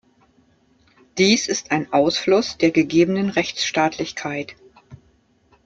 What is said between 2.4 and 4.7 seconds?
der gegebenen Rechtsstaatlichkeit.